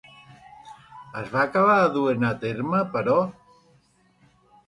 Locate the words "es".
1.21-1.27